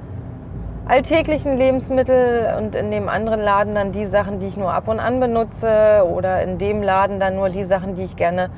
alltäglichen 0.87 1.59
Lebensmittel 1.59 2.54
und 2.59 2.75
in 2.75 2.90
dem 2.90 3.09
anderen 3.09 3.40
Laden 3.40 3.75
dann 3.75 3.92
die 3.92 4.06
Sachen, 4.06 4.40
die 4.40 4.47
ich 4.47 4.56
nur 4.56 4.73
ab 4.73 4.88
und 4.88 5.00
an 5.00 5.21
benutze 5.21 6.04
oder 6.11 6.42
in 6.42 6.59
dem 6.59 6.82
Laden 6.82 7.21
dann 7.21 7.37
nur 7.37 7.50
die 7.50 7.64
Sachen, 7.64 7.94
die 7.94 8.02
ich 8.02 8.16
gerne 8.16 8.50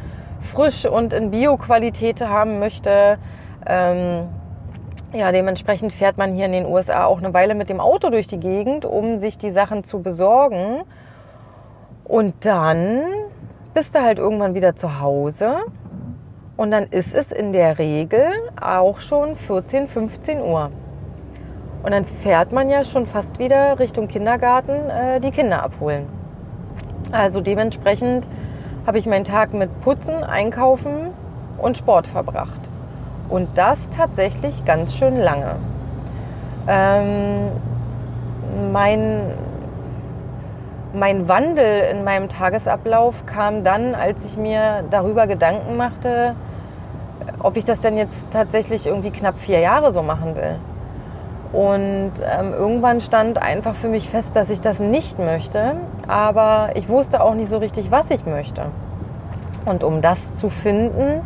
frisch 0.52 0.86
und 0.86 1.12
in 1.12 1.30
Bio-Qualität 1.30 2.20
haben 2.20 2.58
möchte. 2.58 3.18
Ähm, 3.66 4.28
ja, 5.14 5.30
dementsprechend 5.30 5.92
fährt 5.92 6.18
man 6.18 6.34
hier 6.34 6.46
in 6.46 6.52
den 6.52 6.66
USA 6.66 7.04
auch 7.04 7.18
eine 7.18 7.32
Weile 7.32 7.54
mit 7.54 7.68
dem 7.68 7.80
Auto 7.80 8.10
durch 8.10 8.26
die 8.26 8.40
Gegend, 8.40 8.84
um 8.84 9.18
sich 9.18 9.38
die 9.38 9.52
Sachen 9.52 9.84
zu 9.84 10.02
besorgen. 10.02 10.82
Und 12.04 12.34
dann 12.44 13.02
bist 13.74 13.94
du 13.94 14.02
halt 14.02 14.18
irgendwann 14.18 14.54
wieder 14.54 14.74
zu 14.74 15.00
Hause. 15.00 15.58
Und 16.56 16.70
dann 16.72 16.84
ist 16.88 17.14
es 17.14 17.30
in 17.30 17.52
der 17.52 17.78
Regel 17.78 18.26
auch 18.60 19.00
schon 19.00 19.36
14, 19.36 19.88
15 19.88 20.40
Uhr. 20.40 20.70
Und 21.82 21.90
dann 21.92 22.04
fährt 22.22 22.50
man 22.50 22.68
ja 22.68 22.84
schon 22.84 23.06
fast 23.06 23.38
wieder 23.38 23.78
Richtung 23.78 24.08
Kindergarten 24.08 24.90
äh, 24.90 25.20
die 25.20 25.30
Kinder 25.30 25.62
abholen. 25.62 26.06
Also 27.12 27.40
dementsprechend 27.40 28.26
habe 28.86 28.98
ich 28.98 29.06
meinen 29.06 29.24
Tag 29.24 29.54
mit 29.54 29.80
Putzen, 29.82 30.24
Einkaufen 30.24 31.12
und 31.58 31.76
Sport 31.76 32.06
verbracht. 32.06 32.60
Und 33.28 33.48
das 33.56 33.78
tatsächlich 33.96 34.64
ganz 34.64 34.94
schön 34.94 35.16
lange. 35.16 35.56
Ähm, 36.66 37.48
mein, 38.72 39.32
mein 40.92 41.28
Wandel 41.28 41.84
in 41.90 42.04
meinem 42.04 42.28
Tagesablauf 42.28 43.14
kam 43.26 43.64
dann, 43.64 43.94
als 43.94 44.24
ich 44.24 44.36
mir 44.36 44.84
darüber 44.90 45.26
Gedanken 45.26 45.76
machte, 45.76 46.34
ob 47.40 47.56
ich 47.56 47.64
das 47.64 47.80
denn 47.80 47.96
jetzt 47.96 48.14
tatsächlich 48.32 48.86
irgendwie 48.86 49.10
knapp 49.10 49.38
vier 49.38 49.60
Jahre 49.60 49.92
so 49.92 50.02
machen 50.02 50.34
will. 50.36 50.56
Und 51.52 52.12
ähm, 52.20 52.52
irgendwann 52.52 53.00
stand 53.00 53.40
einfach 53.40 53.76
für 53.76 53.88
mich 53.88 54.10
fest, 54.10 54.28
dass 54.34 54.50
ich 54.50 54.60
das 54.60 54.80
nicht 54.80 55.18
möchte. 55.18 55.76
Aber 56.08 56.70
ich 56.74 56.88
wusste 56.88 57.22
auch 57.22 57.34
nicht 57.34 57.48
so 57.48 57.58
richtig, 57.58 57.90
was 57.92 58.10
ich 58.10 58.26
möchte. 58.26 58.66
Und 59.64 59.84
um 59.84 60.02
das 60.02 60.18
zu 60.40 60.50
finden, 60.50 61.20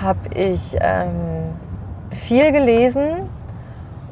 habe 0.00 0.34
ich 0.34 0.76
ähm, 0.80 1.54
viel 2.26 2.52
gelesen 2.52 3.28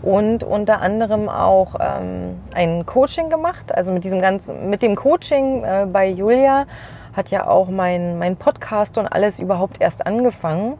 und 0.02 0.44
unter 0.44 0.80
anderem 0.80 1.28
auch 1.28 1.74
ähm, 1.80 2.38
ein 2.54 2.86
Coaching 2.86 3.30
gemacht. 3.30 3.74
Also 3.74 3.92
mit 3.92 4.04
diesem 4.04 4.20
ganzen, 4.20 4.70
mit 4.70 4.82
dem 4.82 4.94
Coaching 4.94 5.64
äh, 5.64 5.86
bei 5.90 6.08
Julia 6.08 6.66
hat 7.12 7.30
ja 7.30 7.48
auch 7.48 7.68
mein, 7.68 8.18
mein 8.18 8.36
Podcast 8.36 8.98
und 8.98 9.06
alles 9.06 9.38
überhaupt 9.38 9.80
erst 9.80 10.06
angefangen. 10.06 10.74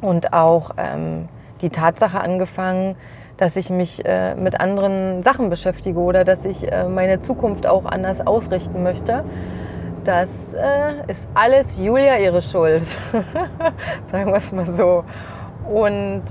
Und 0.00 0.32
auch 0.32 0.72
ähm, 0.76 1.28
die 1.62 1.70
Tatsache 1.70 2.20
angefangen, 2.20 2.96
dass 3.38 3.56
ich 3.56 3.70
mich 3.70 4.04
äh, 4.04 4.34
mit 4.34 4.60
anderen 4.60 5.22
Sachen 5.22 5.50
beschäftige 5.50 5.98
oder 5.98 6.24
dass 6.24 6.44
ich 6.44 6.70
äh, 6.70 6.86
meine 6.86 7.22
Zukunft 7.22 7.66
auch 7.66 7.84
anders 7.86 8.24
ausrichten 8.24 8.82
möchte. 8.82 9.24
Das 10.04 10.28
äh, 10.54 11.12
ist 11.12 11.20
alles 11.34 11.66
Julia 11.78 12.18
ihre 12.18 12.42
Schuld. 12.42 12.82
Sagen 14.12 14.32
wir 14.32 14.36
es 14.36 14.52
mal 14.52 14.74
so. 14.76 15.04
Und 15.72 16.22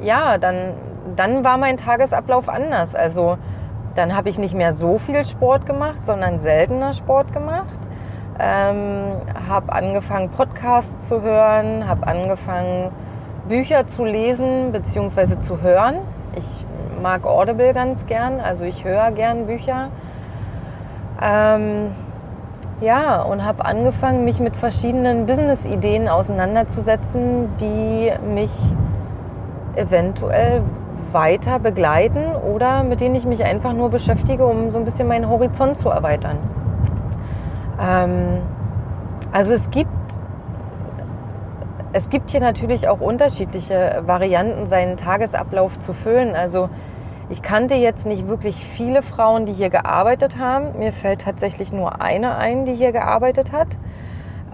ja, 0.00 0.38
dann, 0.38 0.74
dann 1.14 1.44
war 1.44 1.56
mein 1.56 1.76
Tagesablauf 1.76 2.48
anders. 2.48 2.94
Also 2.94 3.38
dann 3.94 4.16
habe 4.16 4.28
ich 4.28 4.38
nicht 4.38 4.54
mehr 4.54 4.74
so 4.74 4.98
viel 4.98 5.24
Sport 5.24 5.66
gemacht, 5.66 5.98
sondern 6.06 6.40
seltener 6.40 6.94
Sport 6.94 7.32
gemacht. 7.32 7.78
Ähm, 8.40 9.18
habe 9.48 9.72
angefangen, 9.72 10.30
Podcasts 10.30 11.08
zu 11.08 11.22
hören, 11.22 11.86
habe 11.86 12.06
angefangen, 12.06 12.90
Bücher 13.46 13.86
zu 13.88 14.04
lesen 14.04 14.72
bzw. 14.72 15.40
zu 15.42 15.60
hören. 15.60 15.98
Ich 16.34 16.66
mag 17.00 17.24
Audible 17.24 17.74
ganz 17.74 18.04
gern, 18.06 18.40
also 18.40 18.64
ich 18.64 18.84
höre 18.84 19.10
gern 19.12 19.46
Bücher. 19.46 19.90
Ähm, 21.20 21.92
ja, 22.82 23.22
und 23.22 23.44
habe 23.44 23.64
angefangen, 23.64 24.24
mich 24.24 24.40
mit 24.40 24.56
verschiedenen 24.56 25.26
Business-Ideen 25.26 26.08
auseinanderzusetzen, 26.08 27.48
die 27.60 28.12
mich 28.34 28.50
eventuell 29.76 30.62
weiter 31.12 31.58
begleiten 31.58 32.34
oder 32.34 32.82
mit 32.82 33.00
denen 33.00 33.14
ich 33.14 33.24
mich 33.24 33.44
einfach 33.44 33.72
nur 33.72 33.90
beschäftige, 33.90 34.44
um 34.44 34.70
so 34.70 34.78
ein 34.78 34.84
bisschen 34.84 35.08
meinen 35.08 35.28
Horizont 35.28 35.78
zu 35.78 35.88
erweitern. 35.88 36.38
Ähm, 37.80 38.40
also 39.30 39.52
es 39.52 39.70
gibt, 39.70 39.88
es 41.92 42.08
gibt 42.10 42.30
hier 42.30 42.40
natürlich 42.40 42.88
auch 42.88 43.00
unterschiedliche 43.00 44.02
Varianten, 44.06 44.68
seinen 44.68 44.96
Tagesablauf 44.96 45.78
zu 45.80 45.92
füllen. 45.92 46.34
Also 46.34 46.68
ich 47.32 47.40
kannte 47.40 47.74
jetzt 47.74 48.04
nicht 48.04 48.28
wirklich 48.28 48.62
viele 48.76 49.02
Frauen, 49.02 49.46
die 49.46 49.54
hier 49.54 49.70
gearbeitet 49.70 50.36
haben. 50.36 50.78
Mir 50.78 50.92
fällt 50.92 51.22
tatsächlich 51.22 51.72
nur 51.72 52.02
eine 52.02 52.36
ein, 52.36 52.66
die 52.66 52.74
hier 52.74 52.92
gearbeitet 52.92 53.52
hat. 53.52 53.68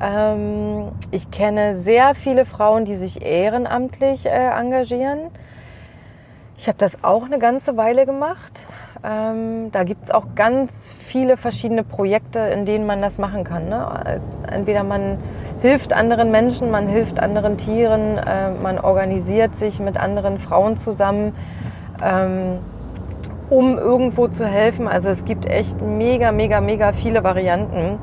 Ähm, 0.00 0.92
ich 1.10 1.28
kenne 1.32 1.80
sehr 1.82 2.14
viele 2.14 2.46
Frauen, 2.46 2.84
die 2.84 2.94
sich 2.94 3.20
ehrenamtlich 3.20 4.26
äh, 4.26 4.30
engagieren. 4.30 5.30
Ich 6.56 6.68
habe 6.68 6.78
das 6.78 6.92
auch 7.02 7.24
eine 7.24 7.40
ganze 7.40 7.76
Weile 7.76 8.06
gemacht. 8.06 8.52
Ähm, 9.02 9.72
da 9.72 9.82
gibt 9.82 10.04
es 10.04 10.10
auch 10.12 10.36
ganz 10.36 10.70
viele 11.08 11.36
verschiedene 11.36 11.82
Projekte, 11.82 12.38
in 12.38 12.64
denen 12.64 12.86
man 12.86 13.02
das 13.02 13.18
machen 13.18 13.42
kann. 13.42 13.68
Ne? 13.68 14.20
Entweder 14.52 14.84
man 14.84 15.18
hilft 15.62 15.92
anderen 15.92 16.30
Menschen, 16.30 16.70
man 16.70 16.86
hilft 16.86 17.18
anderen 17.18 17.58
Tieren, 17.58 18.18
äh, 18.18 18.50
man 18.50 18.78
organisiert 18.78 19.56
sich 19.58 19.80
mit 19.80 19.96
anderen 19.96 20.38
Frauen 20.38 20.76
zusammen, 20.76 21.34
ähm, 22.02 22.58
um 23.50 23.78
irgendwo 23.78 24.28
zu 24.28 24.46
helfen. 24.46 24.88
Also 24.88 25.08
es 25.08 25.24
gibt 25.24 25.46
echt 25.46 25.80
mega, 25.80 26.32
mega, 26.32 26.60
mega 26.60 26.92
viele 26.92 27.24
Varianten. 27.24 27.98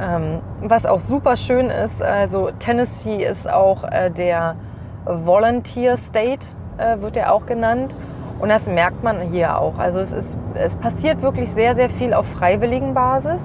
Ähm, 0.00 0.40
was 0.62 0.86
auch 0.86 1.00
super 1.00 1.36
schön 1.36 1.68
ist, 1.70 2.02
also 2.02 2.50
Tennessee 2.58 3.24
ist 3.24 3.48
auch 3.48 3.84
äh, 3.84 4.10
der 4.10 4.56
Volunteer 5.04 5.98
State, 6.08 6.46
äh, 6.78 7.00
wird 7.00 7.16
er 7.16 7.32
auch 7.32 7.46
genannt. 7.46 7.94
Und 8.38 8.48
das 8.48 8.66
merkt 8.66 9.02
man 9.04 9.20
hier 9.20 9.58
auch. 9.58 9.78
Also 9.78 10.00
es, 10.00 10.10
ist, 10.10 10.38
es 10.54 10.74
passiert 10.76 11.20
wirklich 11.20 11.50
sehr, 11.54 11.74
sehr 11.74 11.90
viel 11.90 12.14
auf 12.14 12.26
freiwilligen 12.38 12.94
Basis, 12.94 13.40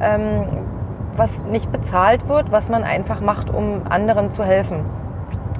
ähm, 0.00 0.44
was 1.16 1.30
nicht 1.50 1.70
bezahlt 1.70 2.26
wird, 2.26 2.50
was 2.50 2.66
man 2.70 2.82
einfach 2.82 3.20
macht, 3.20 3.50
um 3.50 3.82
anderen 3.90 4.30
zu 4.30 4.42
helfen. 4.42 4.86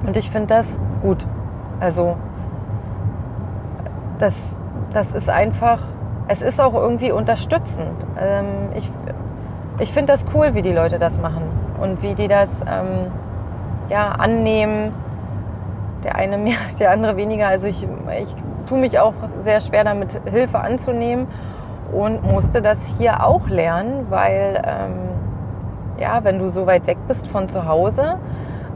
Und 0.05 0.17
ich 0.17 0.31
finde 0.31 0.47
das 0.47 0.65
gut. 1.03 1.23
Also 1.79 2.17
das, 4.21 4.33
das 4.93 5.11
ist 5.11 5.29
einfach, 5.29 5.79
es 6.27 6.41
ist 6.41 6.59
auch 6.59 6.73
irgendwie 6.73 7.11
unterstützend. 7.11 8.05
Ähm, 8.19 8.71
ich 8.75 8.89
ich 9.81 9.91
finde 9.93 10.13
das 10.13 10.23
cool, 10.33 10.53
wie 10.53 10.61
die 10.61 10.71
Leute 10.71 10.99
das 10.99 11.17
machen 11.17 11.41
und 11.81 12.03
wie 12.03 12.13
die 12.13 12.27
das 12.27 12.49
ähm, 12.67 13.11
ja, 13.89 14.09
annehmen. 14.09 14.93
Der 16.03 16.15
eine 16.15 16.37
mehr, 16.37 16.57
der 16.79 16.91
andere 16.91 17.17
weniger. 17.17 17.47
Also 17.47 17.67
ich, 17.67 17.81
ich 18.21 18.35
tue 18.67 18.77
mich 18.77 18.99
auch 18.99 19.13
sehr 19.43 19.59
schwer 19.59 19.83
damit, 19.83 20.09
Hilfe 20.25 20.59
anzunehmen 20.59 21.27
und 21.91 22.23
musste 22.23 22.61
das 22.61 22.77
hier 22.97 23.25
auch 23.25 23.47
lernen, 23.47 24.05
weil 24.09 24.61
ähm, 24.63 25.99
ja, 25.99 26.23
wenn 26.23 26.37
du 26.37 26.49
so 26.49 26.67
weit 26.67 26.85
weg 26.85 26.97
bist 27.07 27.27
von 27.27 27.49
zu 27.49 27.67
Hause 27.67 28.17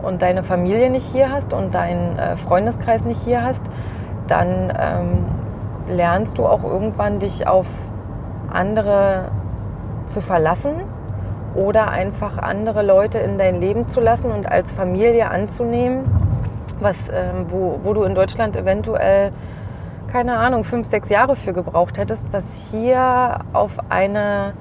und 0.01 0.21
deine 0.21 0.43
Familie 0.43 0.89
nicht 0.89 1.05
hier 1.11 1.31
hast 1.31 1.53
und 1.53 1.73
deinen 1.73 2.17
äh, 2.17 2.35
Freundeskreis 2.37 3.03
nicht 3.03 3.21
hier 3.23 3.43
hast, 3.43 3.61
dann 4.27 4.73
ähm, 4.77 5.25
lernst 5.87 6.37
du 6.37 6.45
auch 6.45 6.63
irgendwann 6.63 7.19
dich 7.19 7.47
auf 7.47 7.67
andere 8.51 9.29
zu 10.07 10.21
verlassen 10.21 10.83
oder 11.55 11.89
einfach 11.89 12.37
andere 12.37 12.83
Leute 12.83 13.17
in 13.19 13.37
dein 13.37 13.59
Leben 13.61 13.87
zu 13.89 13.99
lassen 13.99 14.31
und 14.31 14.49
als 14.49 14.69
Familie 14.73 15.29
anzunehmen, 15.29 16.03
was, 16.79 16.97
ähm, 17.11 17.45
wo, 17.49 17.79
wo 17.83 17.93
du 17.93 18.03
in 18.03 18.15
Deutschland 18.15 18.55
eventuell, 18.57 19.31
keine 20.11 20.37
Ahnung, 20.37 20.63
fünf, 20.63 20.89
sechs 20.89 21.09
Jahre 21.09 21.35
für 21.35 21.53
gebraucht 21.53 21.97
hättest, 21.97 22.23
was 22.31 22.43
hier 22.71 23.39
auf 23.53 23.71
eine 23.89 24.53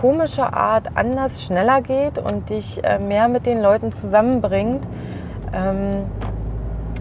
komische 0.00 0.52
Art 0.52 0.88
anders, 0.94 1.42
schneller 1.42 1.80
geht 1.80 2.18
und 2.18 2.50
dich 2.50 2.82
äh, 2.84 2.98
mehr 2.98 3.28
mit 3.28 3.46
den 3.46 3.60
Leuten 3.60 3.92
zusammenbringt, 3.92 4.82
ähm, 5.52 6.04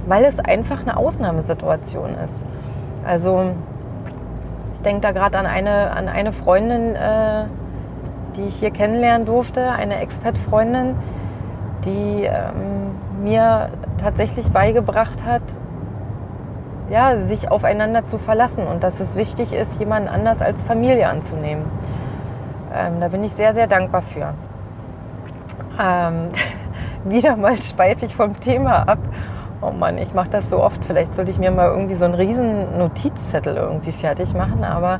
weil 0.07 0.25
es 0.25 0.39
einfach 0.39 0.81
eine 0.81 0.97
Ausnahmesituation 0.97 2.12
ist. 2.12 2.52
Also 3.05 3.51
ich 4.73 4.81
denke 4.81 5.01
da 5.01 5.11
gerade 5.11 5.37
an 5.37 5.45
eine, 5.45 5.91
an 5.91 6.07
eine 6.07 6.33
Freundin, 6.33 6.95
äh, 6.95 7.45
die 8.35 8.43
ich 8.43 8.55
hier 8.55 8.71
kennenlernen 8.71 9.25
durfte, 9.25 9.69
eine 9.69 9.99
Expat-Freundin, 9.99 10.95
die 11.85 12.23
ähm, 12.23 13.23
mir 13.23 13.69
tatsächlich 14.01 14.47
beigebracht 14.49 15.23
hat, 15.25 15.43
ja, 16.89 17.25
sich 17.27 17.49
aufeinander 17.49 18.05
zu 18.07 18.17
verlassen 18.17 18.67
und 18.67 18.83
dass 18.83 18.99
es 18.99 19.15
wichtig 19.15 19.53
ist, 19.53 19.79
jemanden 19.79 20.09
anders 20.09 20.41
als 20.41 20.61
Familie 20.63 21.07
anzunehmen. 21.07 21.65
Ähm, 22.73 22.99
da 22.99 23.07
bin 23.07 23.23
ich 23.23 23.33
sehr, 23.33 23.53
sehr 23.53 23.67
dankbar 23.67 24.01
für. 24.01 24.33
Ähm, 25.79 26.29
wieder 27.05 27.35
mal 27.35 27.61
schweife 27.61 28.05
ich 28.05 28.15
vom 28.15 28.39
Thema 28.39 28.87
ab. 28.87 28.99
Oh 29.65 29.71
Mann, 29.71 29.97
ich 29.97 30.13
mache 30.13 30.30
das 30.30 30.49
so 30.49 30.62
oft. 30.62 30.84
Vielleicht 30.86 31.15
sollte 31.15 31.32
ich 31.32 31.39
mir 31.39 31.49
mal 31.49 31.69
irgendwie 31.69 31.95
so 31.95 32.04
einen 32.04 32.15
riesen 32.15 32.78
Notizzettel 32.78 33.56
irgendwie 33.56 33.93
fertig 33.93 34.34
machen, 34.34 34.63
aber 34.65 34.99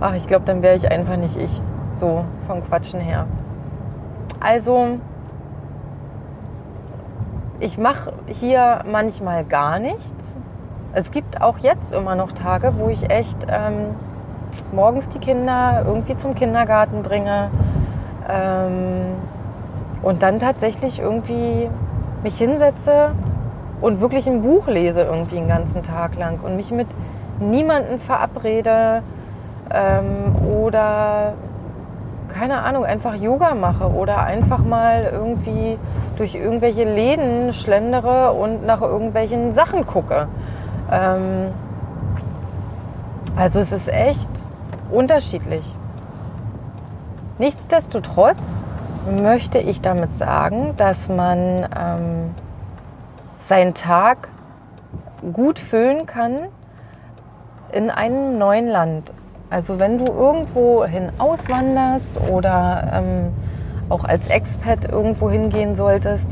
ach, 0.00 0.14
ich 0.14 0.26
glaube, 0.26 0.44
dann 0.46 0.62
wäre 0.62 0.76
ich 0.76 0.90
einfach 0.90 1.16
nicht 1.16 1.36
ich 1.36 1.62
so 2.00 2.24
vom 2.48 2.64
Quatschen 2.64 3.00
her. 3.00 3.26
Also, 4.40 4.98
ich 7.60 7.78
mache 7.78 8.12
hier 8.26 8.80
manchmal 8.90 9.44
gar 9.44 9.78
nichts. 9.78 10.02
Es 10.92 11.10
gibt 11.12 11.40
auch 11.40 11.58
jetzt 11.58 11.92
immer 11.92 12.16
noch 12.16 12.32
Tage, 12.32 12.74
wo 12.78 12.88
ich 12.88 13.08
echt 13.10 13.36
ähm, 13.48 13.94
morgens 14.72 15.08
die 15.10 15.18
Kinder 15.20 15.84
irgendwie 15.86 16.16
zum 16.16 16.34
Kindergarten 16.34 17.02
bringe 17.02 17.50
ähm, 18.28 19.14
und 20.02 20.22
dann 20.22 20.40
tatsächlich 20.40 20.98
irgendwie 20.98 21.68
mich 22.24 22.38
hinsetze 22.38 23.12
und 23.80 24.00
wirklich 24.00 24.26
ein 24.26 24.42
Buch 24.42 24.66
lese 24.66 25.02
irgendwie 25.02 25.36
den 25.36 25.48
ganzen 25.48 25.82
Tag 25.82 26.16
lang 26.16 26.40
und 26.42 26.56
mich 26.56 26.70
mit 26.70 26.88
niemandem 27.40 28.00
verabrede 28.00 29.02
ähm, 29.70 30.34
oder 30.46 31.34
keine 32.34 32.60
Ahnung, 32.62 32.84
einfach 32.84 33.14
Yoga 33.14 33.54
mache 33.54 33.90
oder 33.90 34.18
einfach 34.18 34.58
mal 34.58 35.08
irgendwie 35.12 35.78
durch 36.16 36.34
irgendwelche 36.34 36.84
Läden 36.84 37.52
schlendere 37.54 38.32
und 38.32 38.66
nach 38.66 38.82
irgendwelchen 38.82 39.54
Sachen 39.54 39.86
gucke. 39.86 40.28
Ähm, 40.90 41.52
also 43.36 43.60
es 43.60 43.72
ist 43.72 43.88
echt 43.88 44.28
unterschiedlich. 44.90 45.74
Nichtsdestotrotz 47.38 48.38
möchte 49.22 49.58
ich 49.58 49.80
damit 49.80 50.16
sagen, 50.16 50.74
dass 50.76 51.08
man 51.08 51.66
ähm, 51.76 52.34
seinen 53.48 53.74
Tag 53.74 54.28
gut 55.32 55.58
füllen 55.58 56.06
kann 56.06 56.48
in 57.72 57.90
einem 57.90 58.38
neuen 58.38 58.68
Land. 58.68 59.12
Also 59.50 59.80
wenn 59.80 59.98
du 59.98 60.04
irgendwo 60.04 60.84
hin 60.84 61.10
auswanderst 61.18 62.20
oder 62.30 62.90
ähm, 62.92 63.32
auch 63.88 64.04
als 64.04 64.26
Expat 64.28 64.84
irgendwo 64.90 65.30
hingehen 65.30 65.74
solltest, 65.74 66.26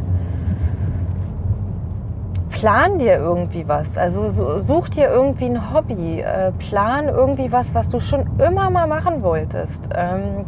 plan 2.51 2.99
dir 2.99 3.17
irgendwie 3.17 3.67
was. 3.69 3.87
Also 3.97 4.61
such 4.61 4.91
dir 4.91 5.09
irgendwie 5.09 5.47
ein 5.47 5.73
Hobby, 5.73 6.21
äh, 6.21 6.53
plan 6.53 7.09
irgendwie 7.09 7.51
was, 7.53 7.67
was 7.73 7.89
du 7.89 8.01
schon 8.01 8.27
immer 8.39 8.71
mal 8.71 8.87
machen 8.87 9.23
wolltest. 9.23 9.81
Ähm, 9.95 10.45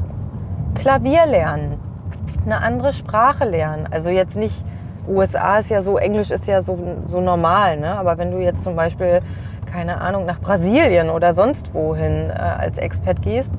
Klavier 0.74 1.26
lernen, 1.26 1.78
eine 2.44 2.60
andere 2.60 2.92
Sprache 2.92 3.44
lernen. 3.44 3.88
Also 3.90 4.10
jetzt 4.10 4.36
nicht, 4.36 4.64
USA 5.08 5.58
ist 5.58 5.70
ja 5.70 5.82
so, 5.82 5.98
Englisch 5.98 6.30
ist 6.30 6.46
ja 6.46 6.62
so, 6.62 6.78
so 7.06 7.20
normal, 7.20 7.78
ne? 7.78 7.98
aber 7.98 8.18
wenn 8.18 8.30
du 8.30 8.38
jetzt 8.38 8.62
zum 8.62 8.76
Beispiel 8.76 9.22
keine 9.72 10.00
Ahnung, 10.00 10.26
nach 10.26 10.40
Brasilien 10.40 11.10
oder 11.10 11.34
sonst 11.34 11.72
wohin 11.74 12.30
äh, 12.30 12.32
als 12.32 12.78
Expert 12.78 13.22
gehst, 13.22 13.50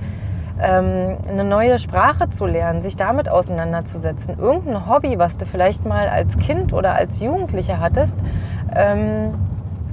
ähm, 0.61 1.17
eine 1.29 1.43
neue 1.43 1.79
Sprache 1.79 2.29
zu 2.31 2.45
lernen, 2.45 2.81
sich 2.81 2.97
damit 2.97 3.29
auseinanderzusetzen, 3.29 4.37
irgendein 4.39 4.87
Hobby, 4.87 5.17
was 5.17 5.35
du 5.37 5.45
vielleicht 5.45 5.85
mal 5.85 6.09
als 6.09 6.35
Kind 6.39 6.73
oder 6.73 6.93
als 6.93 7.19
Jugendlicher 7.19 7.79
hattest, 7.79 8.13
ähm, 8.75 9.33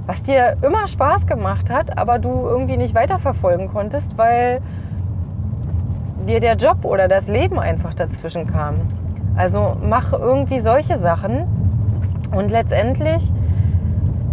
was 0.05 0.21
dir 0.23 0.57
immer 0.61 0.87
Spaß 0.87 1.25
gemacht 1.27 1.69
hat, 1.69 1.97
aber 1.97 2.19
du 2.19 2.29
irgendwie 2.29 2.77
nicht 2.77 2.95
weiterverfolgen 2.95 3.69
konntest, 3.69 4.17
weil 4.17 4.61
dir 6.27 6.39
der 6.39 6.55
Job 6.55 6.83
oder 6.83 7.07
das 7.07 7.27
Leben 7.27 7.59
einfach 7.59 7.93
dazwischen 7.93 8.47
kam. 8.47 8.75
Also 9.37 9.77
mach 9.81 10.13
irgendwie 10.13 10.61
solche 10.61 10.97
Sachen 10.99 11.45
und 12.35 12.49
letztendlich 12.49 13.31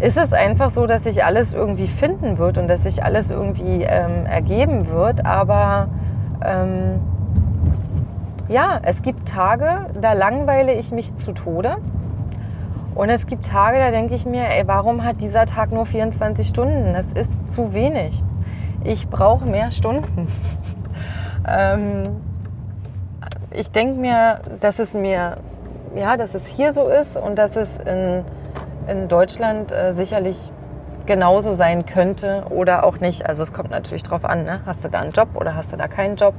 ist 0.01 0.17
es 0.17 0.33
einfach 0.33 0.71
so, 0.73 0.87
dass 0.87 1.05
sich 1.05 1.25
alles 1.25 1.55
irgendwie 1.55 1.87
finden 1.87 2.39
wird 2.39 2.59
und 2.59 2.69
dass 2.69 2.83
sich 2.83 3.05
alles 3.05 3.31
irgendwie 3.31 3.83
ähm, 3.83 4.27
ergeben 4.27 4.89
wird. 4.89 5.25
Aber 5.25 5.89
ähm, 6.45 7.01
ja, 8.49 8.81
es 8.83 9.01
gibt 9.03 9.29
Tage, 9.29 9.87
da 10.01 10.13
langweile 10.13 10.75
ich 10.75 10.91
mich 10.91 11.15
zu 11.17 11.33
Tode. 11.33 11.77
Und 12.95 13.09
es 13.09 13.27
gibt 13.27 13.47
Tage, 13.47 13.79
da 13.79 13.91
denke 13.91 14.15
ich 14.15 14.25
mir, 14.25 14.49
ey, 14.49 14.67
warum 14.67 15.03
hat 15.03 15.21
dieser 15.21 15.47
Tag 15.47 15.73
nur 15.73 15.85
24 15.87 16.49
Stunden? 16.49 16.93
Das 16.93 17.07
ist 17.15 17.55
zu 17.55 17.73
wenig. 17.73 18.23
Ich 18.85 19.09
brauche 19.09 19.45
mehr 19.47 19.71
Stunden. 19.71 20.29
ähm, 21.49 22.17
ich 23.55 23.71
denke 23.71 24.01
mir, 24.01 24.41
dass 24.61 24.79
es 24.79 24.93
mir, 24.93 25.39
ja, 25.95 26.17
dass 26.17 26.35
es 26.35 26.45
hier 26.47 26.73
so 26.73 26.89
ist 26.89 27.17
und 27.17 27.37
dass 27.37 27.55
es 27.57 27.69
in, 27.87 28.25
in 28.89 29.09
Deutschland 29.09 29.73
äh, 29.73 29.95
sicherlich 29.95 30.37
genauso 31.07 31.55
sein 31.55 31.85
könnte 31.85 32.45
oder 32.51 32.85
auch 32.85 32.99
nicht. 32.99 33.27
Also 33.27 33.43
es 33.43 33.53
kommt 33.53 33.71
natürlich 33.71 34.03
drauf 34.03 34.25
an, 34.25 34.45
ne? 34.45 34.61
hast 34.65 34.85
du 34.85 34.89
da 34.89 35.01
einen 35.01 35.13
Job 35.13 35.29
oder 35.35 35.55
hast 35.55 35.71
du 35.73 35.77
da 35.77 35.87
keinen 35.87 36.17
Job? 36.17 36.35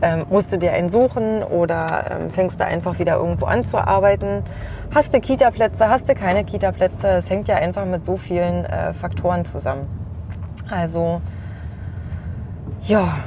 Ähm, 0.00 0.26
musst 0.28 0.52
du 0.52 0.58
dir 0.58 0.72
einen 0.72 0.90
suchen 0.90 1.42
oder 1.42 2.04
ähm, 2.10 2.30
fängst 2.30 2.60
du 2.60 2.64
einfach 2.64 2.98
wieder 2.98 3.16
irgendwo 3.16 3.46
an 3.46 3.64
zu 3.64 3.78
arbeiten? 3.78 4.42
Hast 4.94 5.14
du 5.14 5.20
Kita-Plätze, 5.20 5.88
hast 5.88 6.08
du 6.08 6.14
keine 6.14 6.44
Kita-Plätze? 6.44 7.06
Es 7.08 7.30
hängt 7.30 7.48
ja 7.48 7.56
einfach 7.56 7.84
mit 7.84 8.04
so 8.04 8.16
vielen 8.16 8.64
äh, 8.64 8.92
Faktoren 8.94 9.44
zusammen. 9.44 9.86
Also 10.68 11.20
ja, 12.84 13.18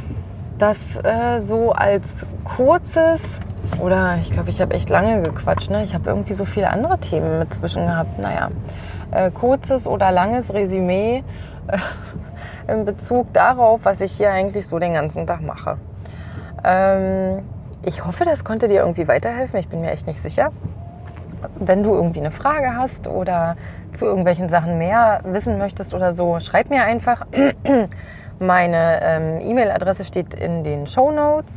das 0.58 0.78
äh, 1.04 1.42
so 1.42 1.72
als 1.72 2.04
kurzes 2.44 3.22
oder 3.82 4.18
ich 4.22 4.32
glaube, 4.32 4.50
ich 4.50 4.62
habe 4.62 4.74
echt 4.74 4.90
lange 4.90 5.22
gequatscht. 5.22 5.70
Ne? 5.70 5.84
Ich 5.84 5.94
habe 5.94 6.10
irgendwie 6.10 6.34
so 6.34 6.46
viele 6.46 6.70
andere 6.70 6.98
Themen 7.00 7.40
mit 7.40 7.54
zwischen 7.54 7.86
gehabt. 7.86 8.20
Naja, 8.20 8.50
äh, 9.12 9.32
kurzes 9.32 9.88
oder 9.88 10.12
langes 10.12 10.54
Resümee 10.54 11.24
äh, 11.68 11.78
in 12.72 12.86
Bezug 12.86 13.34
darauf, 13.34 13.82
was 13.84 14.02
ich 14.02 14.14
hier 14.14 14.32
eigentlich 14.32 14.68
so 14.68 14.80
den 14.80 14.94
ganzen 14.94 15.28
Tag 15.28 15.42
mache. 15.42 15.78
Ähm, 16.64 17.44
ich 17.84 18.06
hoffe, 18.06 18.26
das 18.26 18.44
konnte 18.44 18.68
dir 18.68 18.82
irgendwie 18.82 19.08
weiterhelfen. 19.08 19.60
Ich 19.60 19.68
bin 19.68 19.82
mir 19.82 19.92
echt 19.92 20.08
nicht 20.08 20.22
sicher. 20.22 20.52
Wenn 21.60 21.84
du 21.84 21.94
irgendwie 21.94 22.20
eine 22.20 22.32
Frage 22.32 22.76
hast 22.76 23.08
oder 23.08 23.56
zu 23.94 24.06
irgendwelchen 24.06 24.50
Sachen 24.50 24.78
mehr 24.78 25.20
wissen 25.24 25.58
möchtest 25.58 25.94
oder 25.94 26.14
so, 26.14 26.40
schreib 26.40 26.70
mir 26.70 26.84
einfach. 26.84 27.26
Meine 28.40 29.00
ähm, 29.02 29.42
E-Mail-Adresse 29.42 30.04
steht 30.04 30.34
in 30.34 30.64
den 30.64 30.88
Show 30.88 31.12
Notes. 31.12 31.52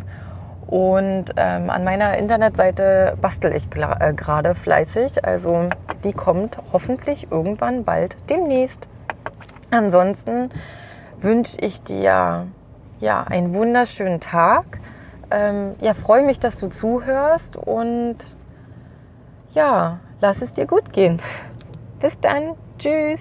Und 0.67 1.27
ähm, 1.38 1.71
an 1.71 1.83
meiner 1.83 2.19
Internetseite 2.19 3.17
bastel 3.23 3.55
ich 3.55 3.69
äh, 3.75 4.12
gerade 4.12 4.55
fleißig. 4.55 5.25
Also 5.25 5.71
die 6.05 6.12
kommt 6.12 6.59
hoffentlich 6.73 7.31
irgendwann 7.31 7.85
bald 7.85 8.17
demnächst. 8.29 8.87
Ansonsten 9.71 10.51
wünsche 11.21 11.59
ich 11.61 11.83
dir 11.83 12.47
ja 13.01 13.25
einen 13.25 13.55
wunderschönen 13.55 14.21
Tag. 14.21 14.64
Ähm, 15.31 15.75
ja, 15.81 15.95
freue 15.95 16.23
mich, 16.23 16.38
dass 16.38 16.57
du 16.57 16.69
zuhörst 16.69 17.57
und 17.57 18.17
ja, 19.53 19.99
lass 20.21 20.43
es 20.43 20.53
dir 20.53 20.67
gut 20.67 20.93
gehen. 20.93 21.21
Bis 22.01 22.19
dann. 22.21 22.55
Tschüss. 22.79 23.21